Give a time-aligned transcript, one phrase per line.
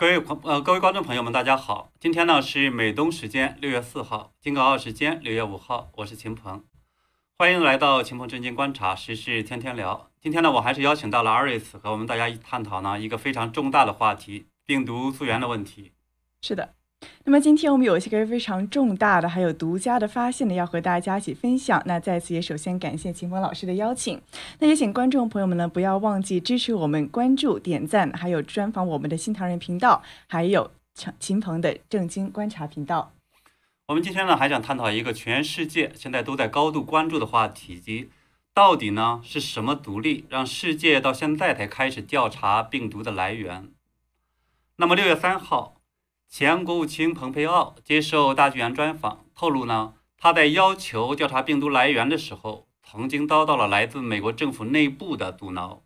[0.00, 1.90] 各位朋呃各位观众朋友们，大家好！
[1.98, 6.62] 今天呢是美东时间六月四号，京港澳时间六月五号，我是秦鹏，
[7.36, 10.08] 欢迎来到秦鹏正经观察时事天天聊。
[10.20, 15.90] 今天呢，我还是邀请到了 Aris 和我们大家一探讨呢一个非常重大的话题——病毒溯源的问题。
[16.42, 16.76] 是的。
[17.24, 21.82] 那么今天我们有一些个非常重大的，还有独家的发现呢，要和大家一起分享。
[21.84, 24.20] 那在此也首先感谢秦鹏老师的邀请。
[24.58, 33.12] 那也请观众朋友们呢，不要忘记支持我们，关注、点赞，还有专访我们的新唐人频道，还有秦秦鹏的正经观察频道。
[33.86, 38.10] 我们今天呢，还想探讨一个全世界现在都在高度关注的话题，即
[38.54, 43.68] 到底呢是什么独立让世界到现在才开始调查病毒的来源？
[44.76, 45.77] 那么六月三号。
[46.28, 55.82] 前国务卿蓬佩奥接受大纪元专访，透露呢，他在要求调查病毒来源的时候，曾经遭到了来自美国政府内部的阻挠。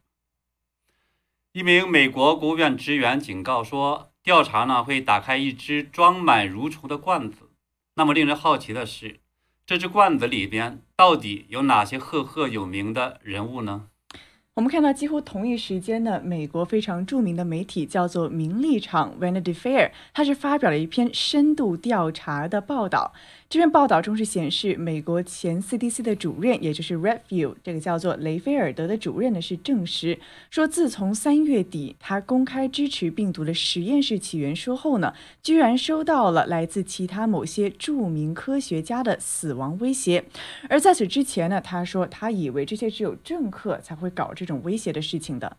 [1.53, 7.53] 一名美国国务院职员警告说，调查呢会打开一只装满蠕虫的罐子。
[7.95, 9.21] 那么令人好奇的是，
[9.65, 13.89] 这只罐子里边到底有哪些赫赫有名的人物呢？
[14.55, 23.15] 我们看到，几乎同一时间呢，美国非常著名的媒体叫做《名利场》（Vanity Fair），它是发表了一篇深度调查的报道。
[23.49, 30.19] 这篇报道中是显示，美国前 CDC 的主任，也就是 Redfield 这个叫做雷菲尔德的主任呢，是证实
[30.51, 40.25] 说，自从三月底他公开支持病毒的实验室起源说后呢，居然收到了来自其他某些著名科学家的死亡威胁。
[40.69, 45.59] 而在此之前呢，他说他以为这些只有政客才会搞这种威胁的事情的。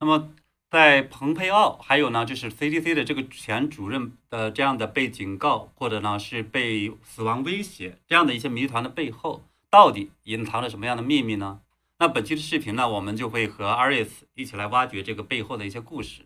[0.00, 0.34] 那么。
[0.72, 11.60] 在蓬佩奥，还有呢，就是 CDC 的这个前主任的这样的被警告，或者呢是被死亡威胁这样的一些谜团的背后，到底隐藏着什么样的秘密呢？
[11.98, 16.22] 那本期的视频呢，我们就会和 Aris 一起来挖掘这个背后的一些故事，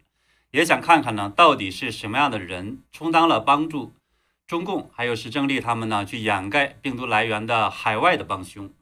[0.53, 3.95] 也想看看呢，到底是什么样的人充当了帮助
[4.47, 8.73] 中共还有石正丽他们呢去掩盖病毒来源的海外的帮凶。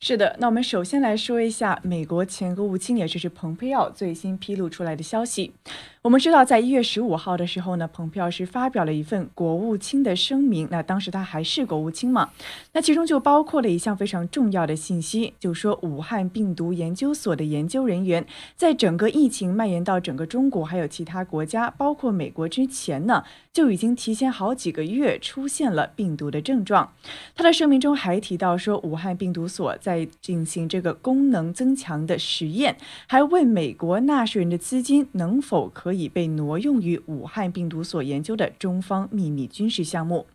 [0.00, 5.52] 是的，那我们首先来说一下美国前国务卿，也就是蓬佩奥最新披露出来的消息。
[6.00, 10.68] 我们知道，在一月十五号的时候呢，蓬佩奥是发表了一份国务卿的声明。
[10.70, 12.30] 那当时他还是国务卿嘛？
[12.72, 26.92] 那其中就包括了一项非常重要的信息，就说武汉病毒研究所的研究人员，在整个疫情蔓延到整个中国还有其他国家，包括美国之前呢，就已经提前好几个月出现了病毒的症状。
[27.34, 32.76] 他的声明中还提到说，武汉病毒所在进行这个功能增强的实验，
[33.08, 35.87] 还问美国纳税人的资金能否可。
[35.88, 40.26] 可以被挪用于武汉病毒所研究的中方秘密军事项目。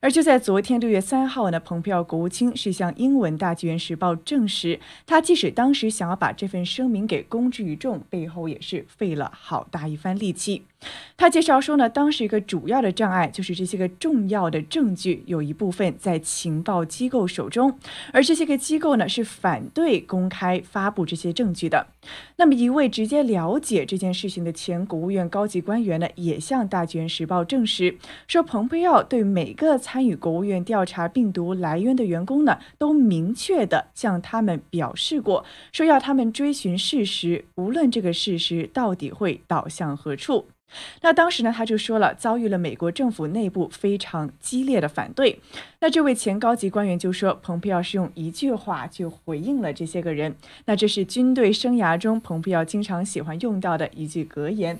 [0.00, 10.64] 而就在昨天六月三号呢，蓬佩奥国务卿是向英文《大纪元时报》证实，他即使当时想要把这份声明给公之于众，背后也是费了好大一番力气。
[11.16, 17.78] 他介绍说呢，当时一个主要的障碍就是这些个重要的证据有一部分在情报机构手中，
[18.12, 21.86] 而这些个机构呢是反对公开发布这些证据的。
[22.42, 29.78] 那么，一位直接了解这件事情的前国务院高级官员呢，也向《大纪元时报》证实说，蓬佩奥对每个。
[29.78, 40.46] 参与国务院调查病毒来源的员工呢，都明确的向他们表示过，说要他们追寻事实，无论这个事实到底会导向何处。
[41.00, 45.40] 那当时呢，他就说了，遭遇了美国政府内部非常激烈的反对。
[45.80, 50.36] 那这位前高级官员就说，蓬佩奥是用一句话去回应了这些个人。
[50.66, 54.78] 那这是军队生涯中蓬佩奥经常喜欢用到的一句格言。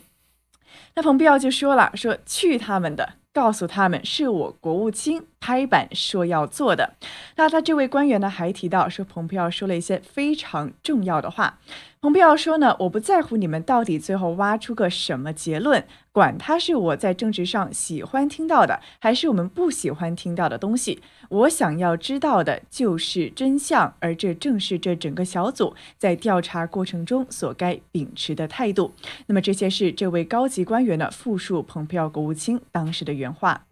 [0.95, 3.15] 那蓬佩奥就说了，说去他们的。
[3.35, 6.95] 告诉他们是我国务卿拍板说要做的。
[7.35, 11.59] 那他这位官员呢，还提到说，蓬佩奥说了一些非常重要的话。
[12.01, 21.01] 蓬佩奥说呢，我不在乎你们到底最后挖出个什么结论，管他是我在政治上喜欢听到的，还是我们不喜欢听到的东西。
[21.29, 28.95] 我想要知道的就是真相，而这正是这整个小组在调查过程中所该秉持的态度。
[29.27, 33.67] 那么这些是这位高级官员的复述，蓬佩奥国务卿当时的原话。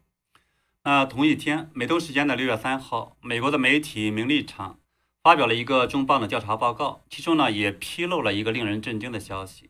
[0.84, 4.72] 那同一天，美东时间的六月三号，美国的媒体《名利场》。
[5.22, 9.68] 发表了一个重磅的调查报告，其中呢也披露了一个令人震惊的消息。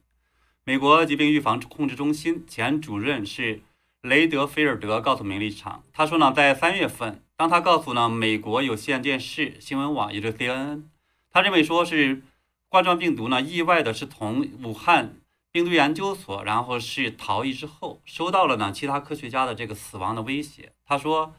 [0.62, 3.60] 美国疾病预防控制中心前主任是
[4.00, 10.84] 雷德菲尔德告诉《名利场》，他说呢，在三月份，当他告诉呢美国有线电视新闻网，也就是 CNN，
[11.32, 12.22] 他认为说是
[12.68, 15.16] 冠状病毒呢意外的是从武汉
[15.52, 20.72] 病毒研究所，然后是逃逸之后，收到了呢其他科学家的这个死亡的威胁。
[20.84, 21.34] 他说，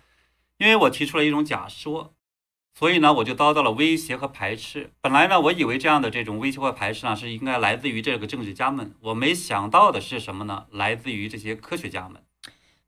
[0.58, 2.14] 因为我提出了一种假说。
[2.74, 4.92] 所以呢，我就遭到了威胁和排斥。
[5.02, 8.96] 本来呢，我以为这样的这种威胁和排斥呢，是应该来自于这个政治家们。
[9.02, 10.68] 我没想到的是什么呢？
[10.72, 12.24] 来自于这些科学家们。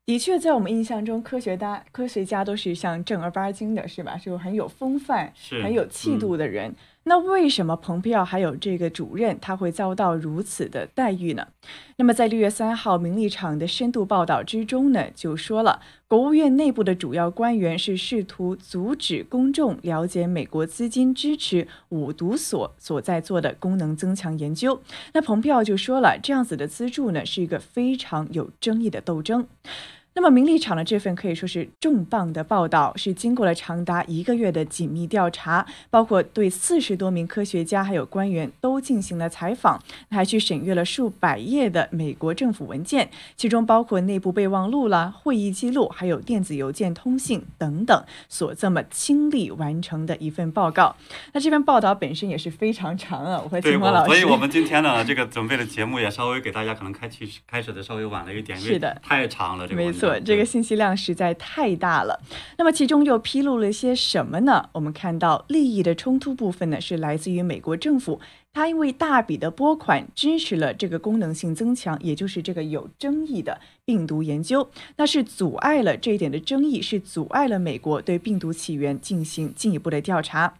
[0.06, 4.16] 的确，在我们印象中，科学家科学家都是像正儿八经的，是吧？
[4.16, 6.74] 是很有风范、很有气度的人。
[7.06, 11.48] 那为什么蓬佩奥还有这个主任他会遭到如此的待遇呢？
[11.96, 24.80] 那么在六月三号《名利场》的深度报道之中呢，就说了，国务院内部的主要官员是试图阻止公众了解美国资金支持五毒所所在做的功能增强研究。
[25.12, 29.46] 那蓬佩奥就说了，这样子的资助呢，是一个非常有争议的斗争。
[30.16, 50.94] 那么，名利场的这份可以说是重磅的报道，是经过了长达一个月的紧密调查，包括对四十多名科学家还有官员都进行了采访，还去审阅了数百页的美国政府文件，其中包括内部备忘录啦、会议记录，还有电子邮件通信等等，所这么亲力完成的一份报告。
[51.32, 54.10] 那这份报道本身也是非常长啊，我和金光老师。
[54.10, 60.20] 所以我们今天呢，这个准备的节目也稍微给大家可能开启开始的稍微晚了一点，因为，太长了，这个没错。
[60.20, 62.20] 这个信息量实在太大了。
[62.58, 64.68] 那么其中又披露了些什么呢？
[64.72, 68.20] 我们看到利益的冲突部分呢，是来自于美国政府，
[68.52, 80.54] 它因为大笔的拨款支持了这个功能性增强，也就是这个有争议的病毒研究，那是阻碍了这一点的争议，是阻碍了美国对病毒起源进行进一步的调查。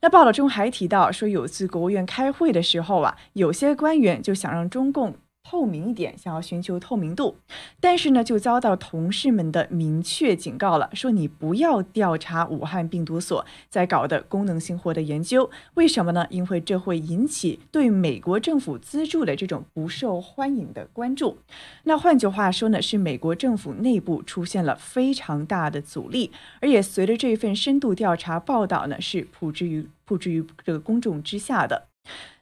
[0.00, 5.14] 那报道中还提到说，有次国务院开会的时候啊，有些官员就想让中共。
[5.48, 7.36] 透明一点，想要寻求透明度，
[7.78, 16.26] 但是呢，就遭到同事们的明确警告了，说你不要调查武汉病毒所在搞的功能性获得研究，为什么呢？
[16.30, 21.38] 因为这会引起对美国政府资助的这种不受欢迎的关注。
[21.84, 31.86] 那换句话说呢，是美国政府内部出现了非常大的阻力，而也随着这份深度调查报道呢，是普之于普之于这个公众之下的。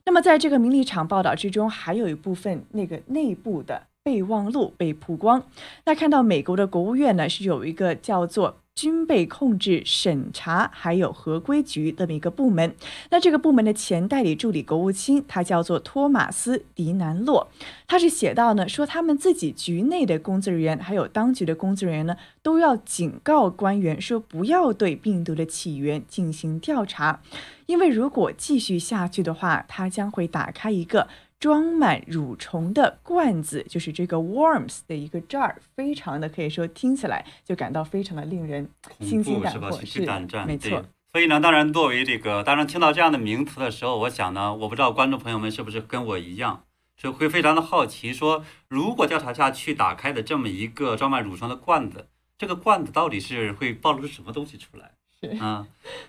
[0.06, 5.42] 那么，在这个名利场报道之中，还有一部分那个内部的备忘录被曝光。
[5.86, 8.58] 那看到美国的国务院呢，是有一个叫做。
[8.74, 12.74] 军备控制审查还有合规局这么一个部门，
[13.10, 17.48] 那这个部门的前代理助理国务卿，他叫做托马斯·迪南洛，
[17.86, 27.20] 他是写到呢，说他们自己局内的工作人员还有当局的工作人员呢，都要警告官员说，不要对病毒的起源进行调查，
[27.66, 31.06] 因为如果继续下去的话，它将会打开一个。
[31.44, 38.66] 装满蠕虫的罐子，就是这个 worms 的一个 jar，非常的可以说听起来就感到非常的令人
[39.00, 40.82] 心惊胆魄，是胆战，没错。
[41.12, 46.64] 所以呢，当然作为这个，当然听到这样的名词的时候，我想呢，我不知道观众朋友们是不是跟我一样，
[46.96, 52.08] 是会非常的好奇，说如果调查下去打开的这么一个装满蠕虫的罐子，
[52.38, 54.92] 这个罐子到底是会暴露出什么东西出来？
[55.20, 55.66] 是啊，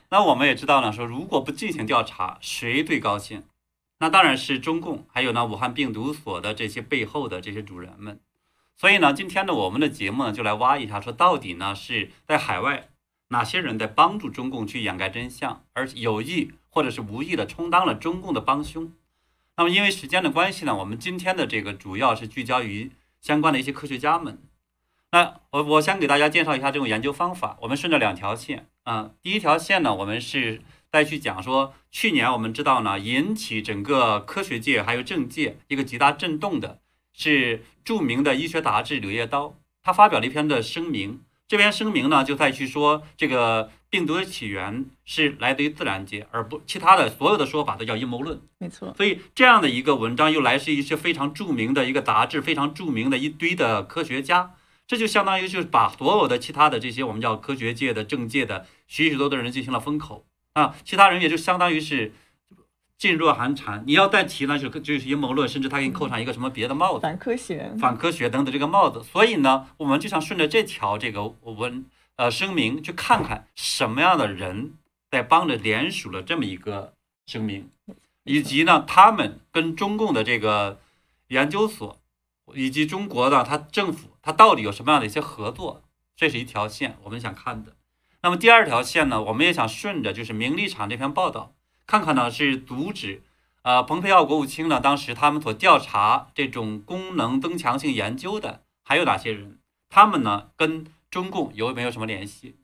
[0.10, 3.44] 那我们也知道呢，说如果不进行调查，谁最高兴？
[4.00, 8.20] 那当然是中共，还有呢武汉病毒所的这些背后的这些主人们。
[8.76, 12.90] 所以呢，今天呢我们的节目呢就来挖一下，说到底呢是在海外
[13.30, 18.92] 哪些人在帮助中共去掩盖真相，而有意或者是无意的充当了中共的帮凶。
[19.56, 24.38] 那么因为时间的关系呢，我们今天的这个主要是聚焦于相关的一些科学家们。
[25.12, 27.58] 那我我先给大家介绍一下这种研究方法。
[27.62, 30.62] 我们顺着两条线啊，第一条线呢，我们是。
[30.96, 36.80] 再去讲说，去年我们知道呢，引起整个科学界还有政界一个极大震动的，
[37.12, 39.48] 是著名的医学杂志《柳叶刀》，
[39.84, 41.20] 他发表了一篇的声明。
[41.50, 48.40] 这篇声明呢，就再去说这个病毒的起源是来自于自然界，而不其他的所有的说法都叫阴谋论。
[48.60, 48.94] 没错。
[48.96, 54.54] 所以这样的一个文章又来自一些非常著名的一个杂志，非常著名的一堆的科学家，
[54.88, 60.26] 这就相当于就是把所有的其他的这些我们叫科学界的、政界的许许多多的人进行了封口。
[60.56, 62.14] 啊，其他人也就相当于是
[62.98, 63.84] 噤若寒蝉。
[63.86, 69.04] 你要再提呢，就就是阴谋论，甚至他给你扣上一个什么别的帽子，反科学、反科学等等这个帽子。
[69.04, 71.86] 所以呢，我们就想顺着这条这个文
[72.16, 74.74] 呃声明，去看看什么样的人
[75.12, 76.94] 在帮着联署了这么一个
[77.28, 77.70] 声明，
[78.24, 80.80] 以及呢，他们跟中共的这个
[81.28, 81.98] 研究所
[82.54, 85.82] 以及中国的他政府，他到底有什么样的一些合作？
[86.16, 87.74] 这是一条线，我们想看的。
[88.26, 91.54] 那么第二条线呢，我们也想顺着就是《名利场》这篇报道，
[91.86, 93.22] 看看呢是阻止，
[93.62, 99.60] 呃，蓬佩奥国务卿呢当时他们所调查这种功能增强性研究的还有哪些人？
[99.90, 102.56] 他们呢跟中共有没有什么联系？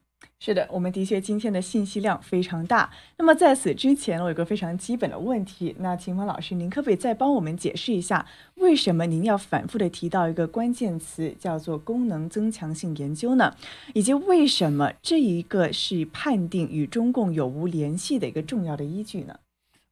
[0.44, 2.90] 是的，我们的确今天的信息量非常大。
[3.18, 13.56] 那么在此之前，我有个非常基本的问题，那秦峰老师，您可不可以再帮我们解释一下，为什么您要反复的提到一个关键词叫做功能增强性研究呢？
[13.94, 19.36] 以及为什么这一个是判定与中共有无联系的一个重要的依据呢？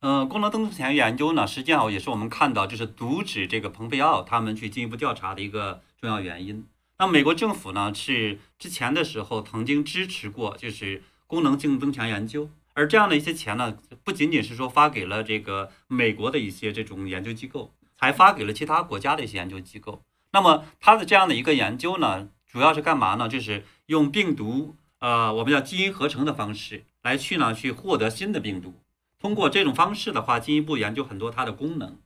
[0.02, 6.66] 嗯，功能增强研究呢，实际上也是我们看到就是阻止这个蓬佩奥他们去进一步调查的一个重要原因。
[7.02, 20.02] 那美国政府呢，是之前的时候曾经支持过，就是功能性增强研究，而这样的一些钱呢，不仅仅是说发给了这个美国的一些这种研究机构，还发给了其他国家的一些研究机构。
[20.34, 23.30] 那么它的这样的一个研究呢，主要是干嘛呢？
[23.30, 28.74] 就是用病毒，呃，我们叫基因合成的方式来去呢，去获得新的病毒。
[29.18, 31.98] 通过这种方式的话，进一步研究很多它的功能。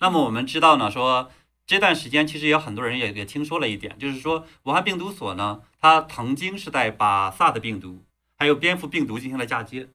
[0.00, 1.30] 那么我们知道呢，说。
[1.64, 8.04] 这段时间其实也有很多人也也听说了一点，就是说武汉病毒所呢，它曾经是在把 SARS 病毒
[8.36, 9.88] 还有蝙蝠病毒进行了嫁接，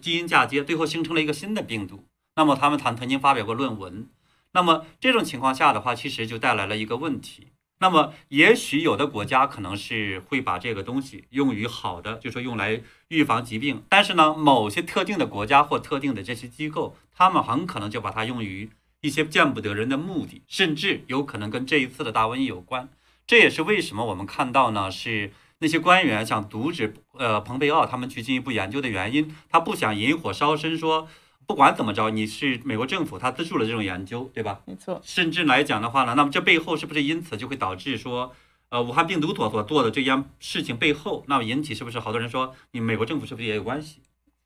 [0.00, 2.04] 基因嫁接，最后形成了一个新的病毒。
[2.36, 4.08] 那么他们曾曾经发表过论文。
[4.52, 7.48] 那么这种情况下的话，其实就带来了一个问题。
[7.80, 13.82] 那么也许有的国家可能是会把这个东西用于好的，就说用来预防疾病。
[13.88, 18.70] 但是呢，某些特定的国家或特定的这些机构，他们很可能就把它用于。
[19.04, 22.88] 一些见不得人的目的，甚至有可能跟这一次的大瘟疫有关。
[23.26, 24.90] 这也是为什么我们看到呢？
[24.90, 29.36] 是那些官员想阻止呃蓬佩奥他们去进一步研究的原因。
[29.50, 31.06] 他不想引火烧身，说
[31.46, 34.62] 不管怎么着，你是美国政府，他资助了这种研究，对吧？
[34.64, 34.98] 没错。
[35.04, 38.32] 甚至来讲的话呢，那么这背后是不是因此就会导致说，
[38.70, 44.00] 呃，武汉病毒所所做的这件事情背后，那么引起是不是好多人说你美国政府是不是也有关系？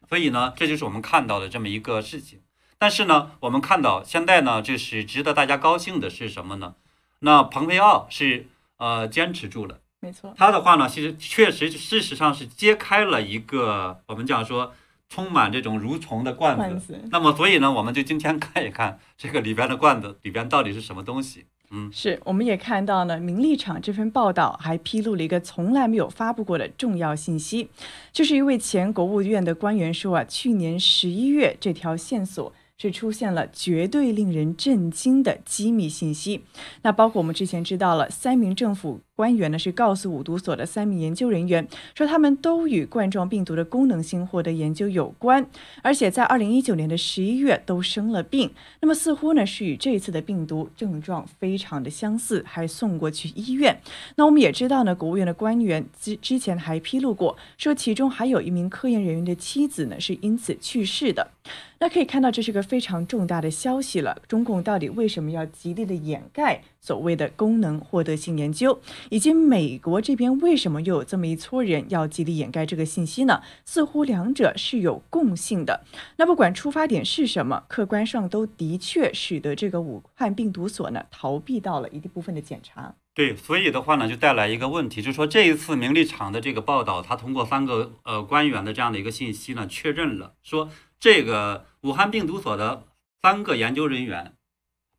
[0.08, 2.40] 所以呢，这就是我们看到的这么一个事情。
[2.78, 6.75] 但是呢，我们看到现在呢，就是值得大家高兴的是什么呢？
[7.20, 10.32] 那蓬佩奥是呃坚持住了，没错。
[10.37, 14.73] 他的话呢，其实确实事实上是揭开了一个我们讲说
[15.08, 17.00] 充满这种蠕虫的罐子。
[17.11, 21.47] 那么，所以呢，我们就今天看一看这个里边的罐子里边到底是什么东西。
[21.70, 27.68] 嗯，是，我们也看到呢，《名利场》这份报道还披露了一个从来没有发布过的重要信息，
[28.12, 32.52] 就是一位前国务院的官员说啊，去年十一月这条线索。
[32.78, 36.44] 是出现了绝对令人震惊的机密信息，
[36.82, 39.00] 那包括我们之前知道了三名政府。
[39.18, 41.66] 官员呢是告诉五毒所的三名研究人员
[41.97, 45.44] 说，他们都与冠状病毒的功能性获得研究有关，
[45.82, 48.49] 而且在二零一九年的十一月都生了病。
[48.80, 53.80] 那么似乎呢是与这次的病毒症状非常的相似，还送过去医院。
[54.14, 61.32] 那我们也知道呢，国务院的官员之之前还披露过，说其中还有一名科研人员的妻子呢是因此去世的。
[61.80, 64.20] 那可以看到，这是个非常重大的消息了。
[64.28, 66.62] 中共到底为什么要极力的掩盖？
[66.80, 73.42] 所谓的功能获得性研究，以及美国这边为什么又有这么一撮人要极力掩盖这个信息呢？
[73.64, 75.84] 似乎两者是有共性的。
[76.16, 82.94] 那不管出发点是什么，客观上都的确使得这个武汉病毒所呢逃避到了一部分的检查。
[83.12, 90.70] 对，所以的话呢，就带来一个问题，就是说这一次名利场的这个报道，他通过三个呃官员的这样的一个信息呢，确认了说
[91.00, 92.85] 这个武汉病毒所的
[93.23, 94.35] 三个研究人员。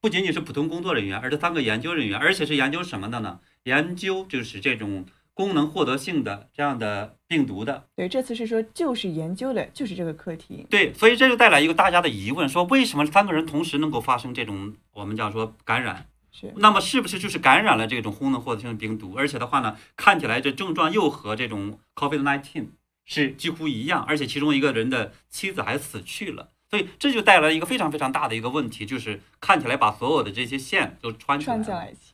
[0.01, 3.41] 不仅仅是普通工作人员，而是三个研究人员，而且是研究什么的呢？
[3.63, 7.85] 研究就是这种功能获得性的这样的病毒的。
[7.97, 10.65] 对，这次是说就是研究的就是这个课题。
[10.69, 16.07] 对，所以这就带来一个大家的疑问：说为什么三个人同时能够发生这种我们讲说感染？
[16.31, 16.53] 是。
[16.55, 19.15] 那么是不是就是感染了这种功能获得性的病毒？
[19.17, 22.67] 而且的话呢，看起来这症状又和这种 COVID-19
[23.03, 26.51] 是几乎一样，而且其中一个人的妻子还死去了。
[26.69, 31.45] 所以这就带来一个非常非常大的一个问题，就是看起来把所有的这些线都穿起。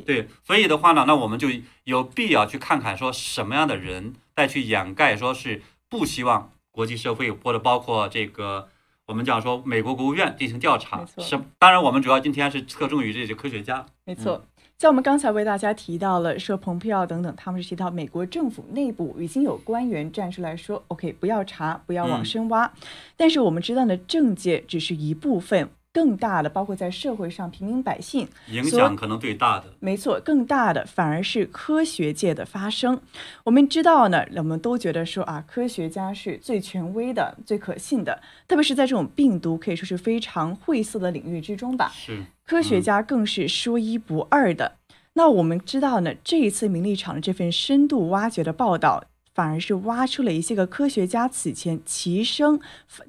[0.05, 1.49] 对，所以的话呢，那我们就
[1.83, 8.69] 有必要去看看，说什么样的人再去掩盖，说是不希望国际社会或者包括这个
[9.07, 11.05] 我们讲说美国国务院进行调查。
[11.17, 13.85] 是，当然我们主要今天是侧重于这些科学家。
[14.05, 14.45] 没错。
[14.77, 22.71] 像我们刚才为大家提到了，说蓬佩奥等等，他们是提到美国政府内部已经有官员站出来说，OK，不要查，不要往深挖。
[23.15, 25.69] 但是我们知道呢，政界只是一部分。
[25.95, 32.99] 更大的，包括在社会上平民百姓影响可能最大的，没错，更大的反而是科学界的发声。
[33.45, 41.89] 我们知道呢，我们都觉得说啊，科学家是最权威的、最可信的，特别是在这种病毒可以说是非常晦涩的领域之中吧。
[41.95, 44.73] 是，科学家更是说一不二的。
[45.13, 49.05] 那我们知道呢，这一次名利场的这份深度挖掘的报道。
[49.35, 52.59] 反而是挖出了一些个科学家此前齐声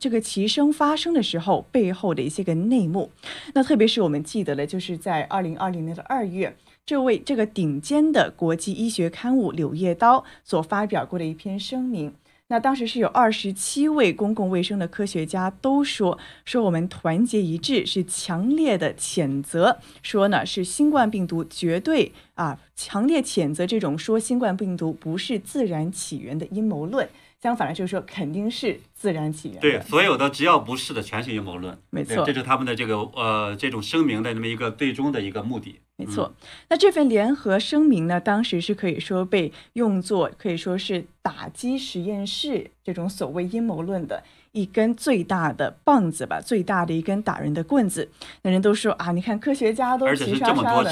[0.00, 3.10] 这个齐声发声的时候背后的一些个内幕。
[3.54, 12.12] 那特别是我们记得的，就是在二零二零年的二月，这位这个顶尖的国际医学刊物《柳叶刀》所发表过的一篇声明。
[12.48, 27.08] 那当时是有二十七位公共卫生的科学家都说说我们团结一致，是强烈的谴责，说呢是新冠病毒绝对啊强烈谴责这种说新冠病毒不是自然起源的阴谋论。
[27.46, 29.60] 相反的，就是说肯定是自然起源。
[29.60, 31.78] 对，所有的只要不是的，全是阴谋论。
[31.90, 35.78] 没错，这是他们的这个呃这种声明的那么一个最终的一个目的。
[35.94, 36.34] 没错，
[36.68, 48.10] 那这份联合声明呢，当时是可以说被用作可以说是打击实验室这种所谓阴谋论的一根最大的棒子吧，最大的一根打人的棍子。
[48.42, 50.90] 那人都说啊，你看科学家都齐刷刷的，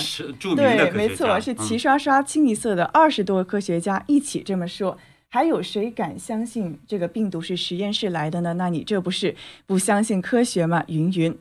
[0.55, 4.97] 对，没错，是齐刷刷清一色的二十多个科学家一起这么说。
[5.35, 8.55] 还有谁敢相信这个病毒是实验室来的呢？
[8.55, 9.35] 那你这不是
[9.67, 10.85] 不相信科学吗？
[10.87, 11.37] 云云。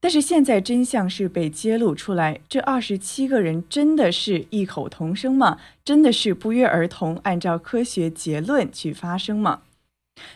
[0.00, 5.58] 但是现在真相是被揭露出来，这二十七个人真的是异口同声吗？
[5.84, 9.60] 真的是不约而同按照科学结论去发声吗？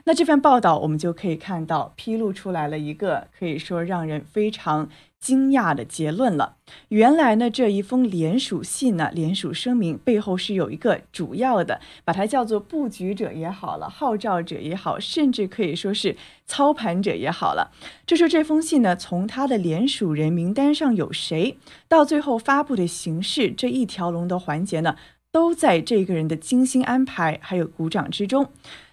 [0.05, 4.91] 那这份报道我们就可以看到，披露出来了一个可以说让人非常。
[5.21, 6.57] 惊讶的结论了。
[6.89, 17.73] 原来呢，这一封联署信呢，联署声明背后是有一个主要的，把它叫做布局者也好了，号召者也好，甚至可以说是操盘者也好了。
[18.07, 21.59] 就说这封信呢，从他的联署人名单上有谁，
[21.89, 24.97] 到最后发布的形式，这一条龙的环节呢，
[25.33, 28.51] 都在这个人的精心安排还有鼓掌之中。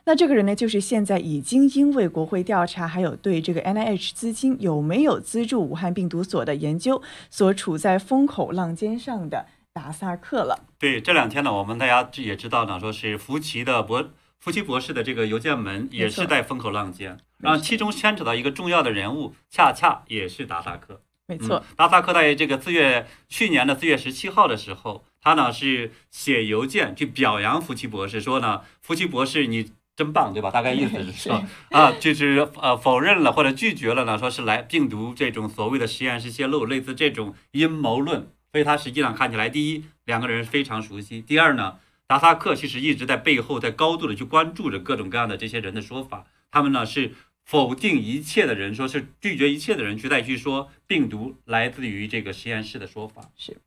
[0.08, 10.68] 那这个人呢，就是现在已经因为国会调查，还有对这个 N I H 资金有没有资助武汉病毒所的研究，所处在风口浪尖上的达萨克了。
[10.78, 14.08] 对，这两天呢，我们大家也知道呢，说是福奇的博
[14.40, 21.02] 福奇博士的这个邮件门也是在风口浪尖，然后其中牵扯到一个重要的人物，恰恰也是达萨克。
[21.26, 29.72] 没错，达萨克在这个四月去年的四月十七号的时候，他呢是写邮件去表扬福奇博士，说呢，福奇博士你。
[29.96, 30.52] 真棒，对吧？
[30.52, 38.28] 大概意思是说 啊，就是呃否认了或者拒绝了呢，说是来病毒这种所谓的实验室泄露，类似这种阴谋论。
[38.52, 46.26] 所以他实际上看起来，第一两个人非常熟悉，第二呢，达萨克其实一直在背后在高度的去关注着各种各样的这些人的说法。
[46.52, 53.58] 他们呢是否定一切的人，说是拒绝一切的人去再去说病毒来自于这个实验室的说法是。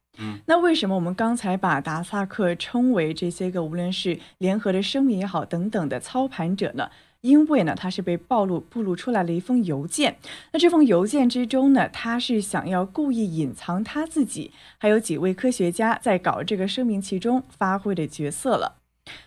[0.46, 6.90] 那为什么我们刚才把达萨克称为这些个无论是联合的声明也好等等的操盘者呢？
[7.20, 10.18] 因为呢，他是被暴露暴露出来了一封邮件。
[10.52, 18.76] 那这封邮件之中呢，他是想要故意隐藏他自己还有几位科学家在搞这个声明其中发挥的角色了。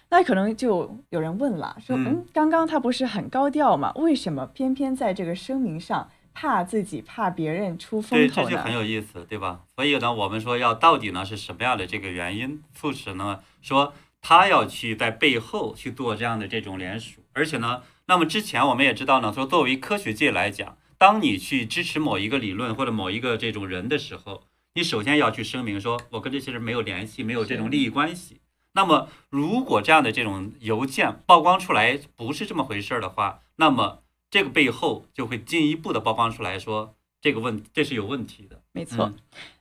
[0.10, 3.92] 那可能就有人问了，说嗯，刚刚他不是很高调吗？
[3.96, 6.10] 为什么偏偏在这个声明上？
[6.34, 9.62] 怕自己，怕别人出风头对，这就很有意思，对吧？
[9.76, 13.42] 所以呢，我们说要到底呢是什么样的这个原因促使呢？
[13.62, 24.44] 说他要去在背后去做这样的这种联署，而且呢，那么之前我们也知道呢，说作为科学界来讲，当你去支持某一个理论或者某一个这种人的时候，
[24.76, 28.40] 你首先要去声明说，我跟这些人没有联系，没有这种利益关系。
[28.74, 34.01] 那么如果这样的这种邮件曝光出来不是这么回事儿的话，那么。
[34.32, 38.61] 这个背后就会进一步的曝光出来说，这个问这是有问题的。
[38.74, 39.12] 没错，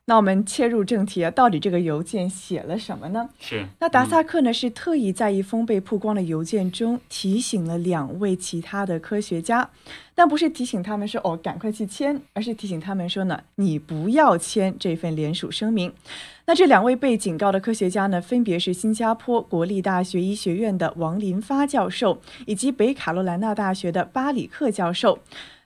[0.05, 3.29] 那我们切入正题啊，到底这个邮件写了什么呢？
[3.39, 9.69] 是，那达萨克呢是特意在一封被曝光的邮件中提醒了两位其他的科学家，
[10.15, 15.93] 但不是提醒他们说哦赶快去签，而是提醒他们说呢你不要签这份联署声明。
[16.45, 25.19] 那这两位被警告的科学家呢，分别是新加坡国立大学医学院的王林发教授，以及北卡罗来纳大学的巴里克教授。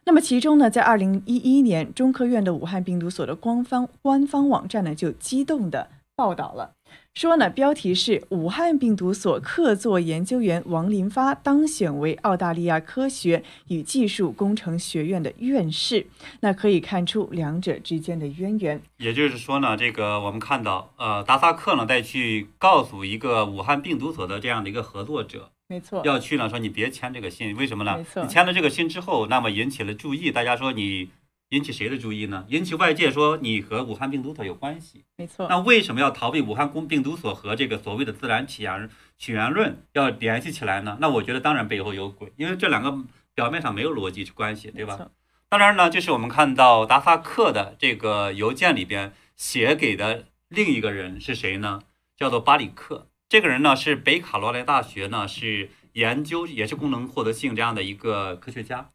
[0.08, 6.74] 那么其中呢，在二零一一年，中科院的武汉病毒所的官方官方网站呢，就激动的报道了，
[7.16, 16.06] 说呢，标题是“武汉病毒所客座研究员王林发当选为澳大利亚科学与技术工程学院的院士”。
[16.42, 18.80] 那可以看出两者之间的渊源。
[18.98, 25.50] 也就是说呢，这个我们看到，呃，达萨克呢，再去告诉一个武汉病毒所的这样的一个合作者。
[25.68, 27.98] 没错，要去呢，说你别签这个信，为什么呢？
[27.98, 31.10] 没错，你签了这个信之后，那么引起了注意，大家说你
[31.50, 32.46] 引起谁的注意呢？
[32.50, 35.04] 引起外界说你和武汉病毒所有关系。
[35.18, 40.98] 没错，那为什么要逃避武汉公病毒所和这个所谓的自然起源起源论要联系起来呢？
[41.02, 42.96] 那我觉得当然背后有鬼，因为这两个
[43.34, 45.10] 表面上没有逻辑关系，对吧？
[45.50, 51.82] 当然呢，就是我们看到达萨克的这个邮件里边写给的另一个人是谁呢？
[52.16, 53.08] 叫做巴里克。
[53.28, 58.92] 这个人呢是北卡罗来纳大学呢是研究也是功能获得性这样的一个科学家，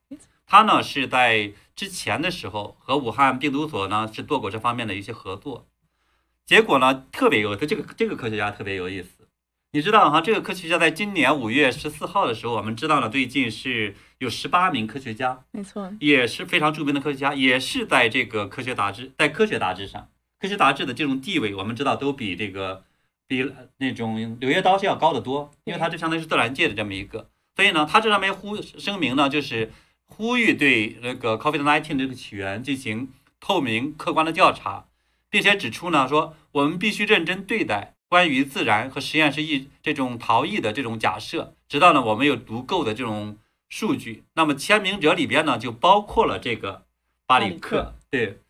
[0.47, 5.67] 他呢是在之前的时候和武汉病毒所呢是做过这方面的一些合作。
[6.47, 9.29] 结果呢，特别有这个这个科学家特别有意思。
[9.73, 20.09] 你知道哈，这个科学家在今年五月十四号的时候，我们知道了，最近是有十八名科学家，没错，也是非常著名的科学家，也是在这个科学杂志，在科学杂志上，
[20.41, 22.83] 科学杂志的这种地位，我们知道都比这个
[23.31, 29.71] 比那种《柳叶刀》是要高得多，因为它这相当于是自然界的这么一个，所以呢，它这上面呼声明呢，就是
[30.07, 34.87] 呼吁对那个 COVID-19 这个起源进行透明客观的调查，
[35.31, 37.95] 并且指出呢，说我们必须认真对待。
[38.09, 43.39] 关于自然和实验室异这种逃逸的这种假设，直到呢我们有足够的这种
[43.69, 46.87] 数据，那么签名者里边呢就包括了这个
[47.29, 48.41] 巴里克，对，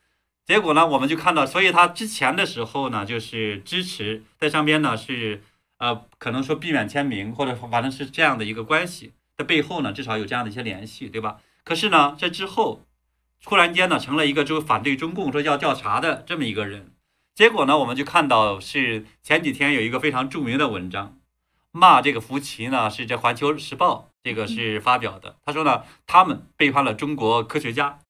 [0.50, 5.44] 结果呢我们就看到，所以他之前的时候呢就是支持在上边呢是
[5.78, 11.36] 呃可能说避免签名，或者反正是这样的一个关系的背后呢至少有这样的一些联系，对吧？
[11.62, 12.84] 可是呢这之后
[13.44, 16.90] 突然间呢成了一个就反对中共说要调查的这么一个人。
[17.36, 21.16] 结果呢，我们就看到是前几天有一个非常著名的文章，
[21.70, 25.36] 骂这个福奇呢，是这《环球时报》这个是发表的。
[25.44, 28.00] 他说呢，他们背叛了中国科学家。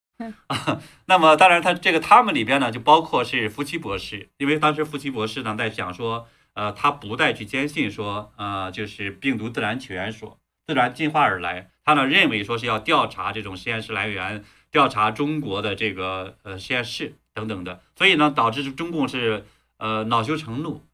[1.06, 17.14] 那么当然，他这个他们里边呢，就包括是夫妻博士，因为当时夫妻博士呢在讲说，呃，他不再去坚信说，呃，就是病毒自然起源说自然进化而来，他呢认为说是要调查这种实验室来源，调查中国的这个呃实验室。
[17.33, 19.46] 等等的，所以呢，导致中共是
[19.78, 20.85] 呃恼羞成怒。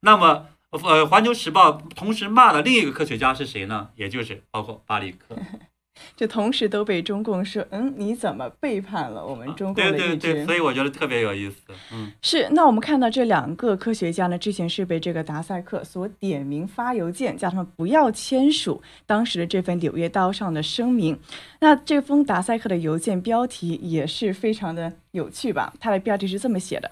[0.00, 3.90] 那么，呃，《环球时报》同时骂的另一个科学家是谁呢？
[3.96, 5.36] 也就是包括巴里克。
[6.16, 11.56] 就同时都被中共说，嗯，你怎么背叛了我们中共的对对对，所以我觉得特别有意思。
[11.92, 12.48] 嗯，是。
[12.50, 21.18] 那我们看到这两个科学家呢，之前是被这个达塞克所点名发邮件，叫他们不要签署当时的这份《柳叶刀》上的声明。
[21.60, 25.72] 那这封达塞克的邮件标题也是非常的有趣吧？
[25.80, 26.90] 它的标题是这么写的：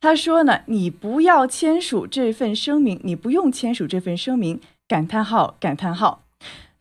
[0.00, 4.60] 他说呢，你不要签署这份声明，你不用签署这份声明。
[4.88, 6.24] 感叹号，感叹号。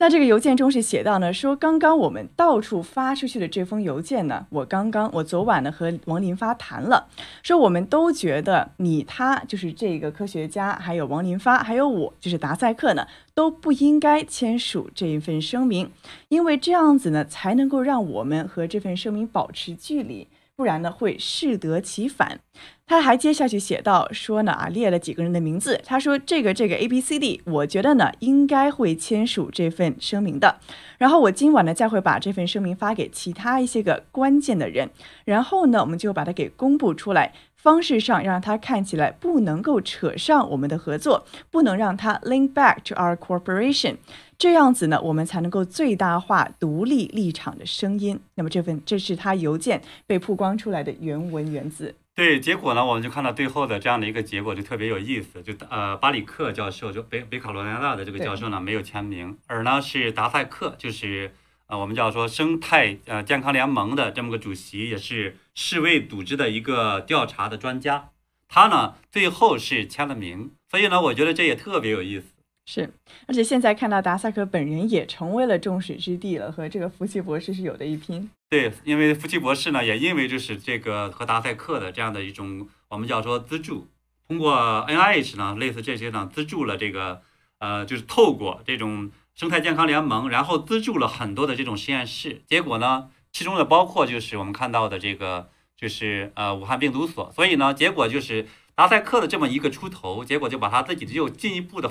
[0.01, 7.09] 那这个邮件中是写到呢，说刚刚我们到处发出去的这封邮件呢，我刚刚我昨晚呢和王林发谈了，
[7.43, 15.91] 说我们都觉得你他就是这个科学家，还有王林发，还有我就是达赛克呢，都不应该签署这一份声明，
[16.29, 20.29] 因为这样子呢才能够让我们和这份声明保持距离。
[20.55, 22.41] 不然呢，会适得其反。
[22.89, 25.80] 他还接下去写到说呢啊，列了几个人的名字。
[25.86, 30.60] 他说这个这个 A B C D，我觉得呢应该会签署这份声明的。
[30.97, 34.89] 然后我今晚呢再会把这份声明发给其他一些个关键的人。
[35.23, 37.32] 然后呢，我们就把它给公布出来。
[37.56, 43.97] 方式上让它看起来不能够扯上我们的合作，不能让它 link back to our corporation
[44.38, 48.17] 这样子呢，我们才能够最大化独立立场的声音。
[48.36, 51.93] 那么这份这是他邮件被曝光出来的原文原字。
[52.19, 61.34] 对，结果呢，我们就看到最后的这样的一个结果就特别有意思，就呃巴里克教授就北北卡罗来纳的这个教授呢没有签名，而呢是达塞克就是。
[61.67, 68.10] 呃，我们叫说生态呃健康联盟的这么个主席，也是世卫组织的一个调查的专家，
[68.47, 72.25] 他呢最后是签了名，所以呢，我觉得这也特别有意思。
[72.71, 72.88] 是，
[73.25, 78.29] 而且现在看到达萨克本人也成为了众矢之的了，和这个福奇博士是有的一拼。
[78.47, 83.88] 对，因为福奇博士呢，也因为就是这个和达赛克的这样的一种我们叫说资助，
[84.27, 87.23] 通过 NIH 呢，类似这些呢，资助了这个
[87.58, 89.10] 呃，就是透过这种。
[89.36, 101.88] 生态健康联盟，然后资助了很多的这种实验室，结果呢，其中的包括就是我们看到的这个，就是呃武汉病毒所，所以呢，结果就是达赛克的这么一个出头，结果就把他自己又进一步的